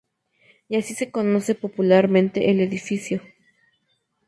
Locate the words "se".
0.95-1.11